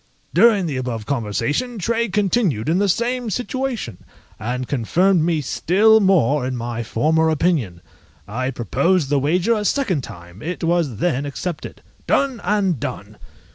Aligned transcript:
During 0.33 0.65
the 0.65 0.77
above 0.77 1.05
conversation 1.05 1.77
Tray 1.77 2.09
continued 2.09 2.69
in 2.69 2.79
the 2.79 2.89
same 2.89 3.29
situation, 3.29 3.99
and 4.39 4.67
confirmed 4.67 5.21
me 5.21 5.41
still 5.41 5.99
more 5.99 6.43
in 6.43 6.57
my 6.57 6.81
former 6.81 7.29
opinion. 7.29 7.81
I 8.27 8.49
proposed 8.49 9.09
the 9.11 9.19
wager 9.19 9.53
a 9.53 9.63
second 9.63 10.01
time, 10.01 10.41
it 10.41 10.63
was 10.63 10.95
then 10.97 11.27
accepted. 11.27 11.83
Done! 12.07 12.41
and 12.43 12.79
done! 12.79 13.17